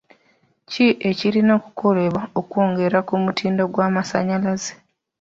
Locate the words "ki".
0.71-0.87